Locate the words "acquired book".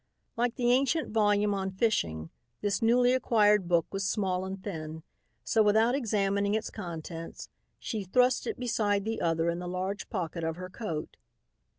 3.13-3.85